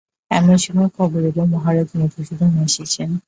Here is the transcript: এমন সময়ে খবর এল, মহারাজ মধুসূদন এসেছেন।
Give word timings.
এমন 0.31 0.55
সময়ে 0.57 0.89
খবর 0.97 1.21
এল, 1.21 1.37
মহারাজ 1.53 1.89
মধুসূদন 1.99 2.51
এসেছেন। 2.67 3.09